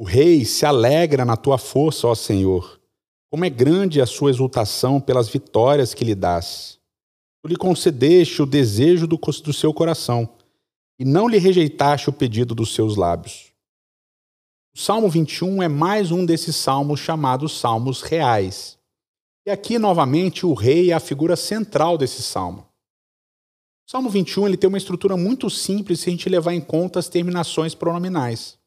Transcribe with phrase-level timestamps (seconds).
[0.00, 2.80] O rei se alegra na tua força, ó Senhor.
[3.30, 6.78] Como é grande a sua exultação pelas vitórias que lhe dás.
[7.42, 10.26] Tu lhe concedeste o desejo do, do seu coração
[10.98, 13.52] e não lhe rejeitaste o pedido dos seus lábios.
[14.74, 18.78] O Salmo 21 é mais um desses salmos chamados Salmos Reais.
[19.46, 22.66] E aqui, novamente, o rei é a figura central desse salmo.
[23.86, 26.98] O Salmo 21 ele tem uma estrutura muito simples se a gente levar em conta
[26.98, 28.58] as terminações pronominais.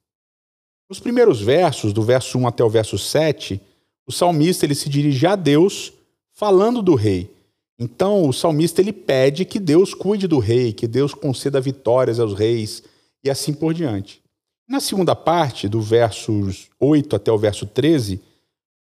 [0.93, 3.59] Nos primeiros versos, do verso 1 até o verso 7,
[4.07, 5.91] o salmista ele se dirige a Deus
[6.31, 7.31] falando do rei.
[7.79, 12.35] Então, o salmista ele pede que Deus cuide do rei, que Deus conceda vitórias aos
[12.35, 12.84] reis
[13.23, 14.21] e assim por diante.
[14.70, 18.21] Na segunda parte, do versos 8 até o verso 13,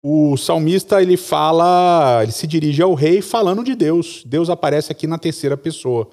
[0.02, 4.24] o salmista ele fala, ele se dirige ao rei falando de Deus.
[4.26, 6.10] Deus aparece aqui na terceira pessoa.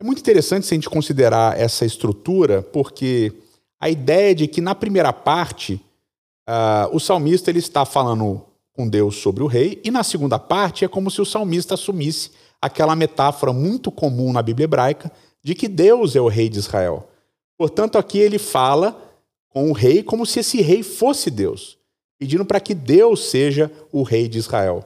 [0.00, 3.32] É muito interessante se a gente considerar essa estrutura, porque
[3.80, 5.80] a ideia de que na primeira parte
[6.46, 8.44] uh, o salmista ele está falando
[8.74, 12.30] com Deus sobre o rei, e na segunda parte é como se o salmista assumisse
[12.60, 15.10] aquela metáfora muito comum na Bíblia hebraica
[15.42, 17.08] de que Deus é o rei de Israel.
[17.56, 19.02] Portanto, aqui ele fala
[19.48, 21.78] com o rei como se esse rei fosse Deus,
[22.18, 24.84] pedindo para que Deus seja o rei de Israel.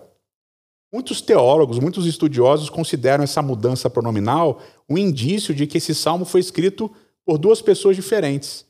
[0.92, 6.40] Muitos teólogos, muitos estudiosos consideram essa mudança pronominal um indício de que esse salmo foi
[6.40, 6.90] escrito
[7.24, 8.64] por duas pessoas diferentes.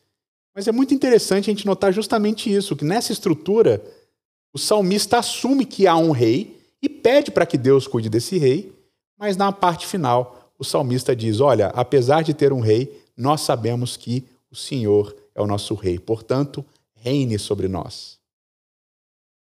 [0.55, 3.85] Mas é muito interessante a gente notar justamente isso, que nessa estrutura
[4.53, 8.73] o salmista assume que há um rei e pede para que Deus cuide desse rei,
[9.19, 13.97] mas na parte final o salmista diz: Olha, apesar de ter um rei, nós sabemos
[13.97, 18.19] que o Senhor é o nosso rei, portanto, reine sobre nós.